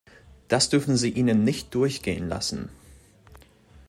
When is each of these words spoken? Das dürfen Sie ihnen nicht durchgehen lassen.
Das 0.47 0.69
dürfen 0.69 0.97
Sie 0.97 1.11
ihnen 1.11 1.43
nicht 1.43 1.75
durchgehen 1.75 2.27
lassen. 2.27 2.69